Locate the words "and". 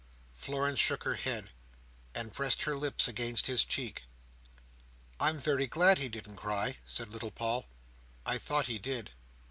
2.15-2.33